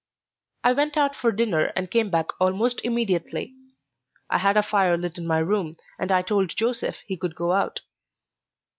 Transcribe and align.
I 0.63 0.73
went 0.73 0.97
out 0.97 1.15
for 1.15 1.31
dinner 1.31 1.65
and 1.75 1.91
came 1.91 2.09
back 2.09 2.29
almost 2.41 2.81
immediately. 2.83 3.53
I 4.31 4.39
had 4.39 4.57
a 4.57 4.63
fire 4.63 4.97
lit 4.97 5.19
in 5.19 5.27
my 5.27 5.37
room 5.37 5.77
and 5.99 6.11
I 6.11 6.23
told 6.23 6.57
Joseph 6.57 7.01
he 7.05 7.15
could 7.17 7.35
go 7.35 7.51
out. 7.51 7.81